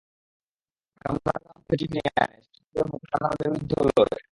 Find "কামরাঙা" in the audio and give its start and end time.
1.01-1.51